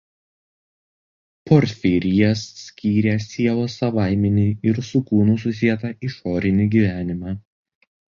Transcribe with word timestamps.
Porfirijas 1.49 2.41
skyrė 2.63 3.15
sielos 3.27 3.77
savaiminį 3.83 4.49
ir 4.73 4.83
su 4.91 5.05
kūnu 5.13 5.39
susietą 5.47 5.97
išorinį 6.13 6.71
gyvenimą. 6.77 7.41